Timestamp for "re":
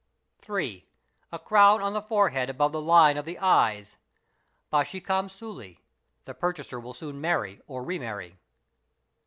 7.83-7.99